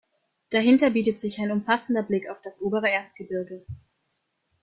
[0.49, 3.63] Dahinter bietet sich ein umfassender Blick auf das obere Erzgebirge.